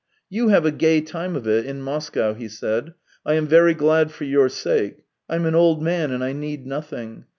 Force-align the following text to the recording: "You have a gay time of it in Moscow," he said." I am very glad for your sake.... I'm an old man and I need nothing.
"You 0.37 0.47
have 0.47 0.65
a 0.65 0.71
gay 0.71 1.01
time 1.01 1.35
of 1.35 1.47
it 1.47 1.63
in 1.67 1.83
Moscow," 1.83 2.33
he 2.33 2.47
said." 2.49 2.95
I 3.23 3.35
am 3.35 3.45
very 3.45 3.75
glad 3.75 4.09
for 4.11 4.23
your 4.23 4.49
sake.... 4.49 5.03
I'm 5.29 5.45
an 5.45 5.53
old 5.53 5.83
man 5.83 6.09
and 6.09 6.23
I 6.23 6.33
need 6.33 6.65
nothing. 6.65 7.25